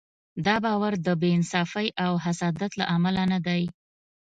[0.45, 3.63] دا باور د بې انصافۍ او حسادت له امله نه دی.